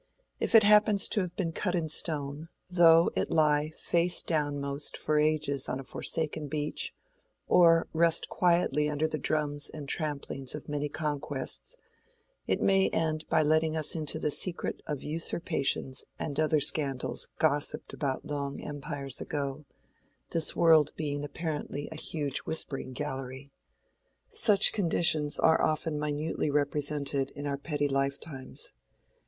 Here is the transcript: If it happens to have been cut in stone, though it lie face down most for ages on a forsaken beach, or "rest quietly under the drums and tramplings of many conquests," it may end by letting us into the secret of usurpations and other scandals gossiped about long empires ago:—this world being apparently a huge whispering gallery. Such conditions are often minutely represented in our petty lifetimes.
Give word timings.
If 0.39 0.55
it 0.55 0.63
happens 0.63 1.07
to 1.09 1.21
have 1.21 1.35
been 1.35 1.51
cut 1.51 1.75
in 1.75 1.87
stone, 1.87 2.49
though 2.67 3.11
it 3.15 3.29
lie 3.29 3.69
face 3.77 4.23
down 4.23 4.59
most 4.59 4.97
for 4.97 5.19
ages 5.19 5.69
on 5.69 5.79
a 5.79 5.83
forsaken 5.83 6.47
beach, 6.47 6.95
or 7.45 7.87
"rest 7.93 8.27
quietly 8.27 8.89
under 8.89 9.07
the 9.07 9.19
drums 9.19 9.69
and 9.69 9.87
tramplings 9.87 10.55
of 10.55 10.67
many 10.67 10.89
conquests," 10.89 11.75
it 12.47 12.59
may 12.59 12.89
end 12.89 13.29
by 13.29 13.43
letting 13.43 13.77
us 13.77 13.93
into 13.93 14.17
the 14.17 14.31
secret 14.31 14.81
of 14.87 15.03
usurpations 15.03 16.05
and 16.17 16.39
other 16.39 16.59
scandals 16.59 17.29
gossiped 17.37 17.93
about 17.93 18.25
long 18.25 18.59
empires 18.59 19.21
ago:—this 19.21 20.55
world 20.55 20.91
being 20.95 21.23
apparently 21.23 21.87
a 21.91 21.95
huge 21.95 22.39
whispering 22.39 22.91
gallery. 22.91 23.51
Such 24.29 24.73
conditions 24.73 25.37
are 25.37 25.61
often 25.61 25.99
minutely 25.99 26.49
represented 26.49 27.29
in 27.35 27.45
our 27.45 27.57
petty 27.59 27.87
lifetimes. 27.87 28.71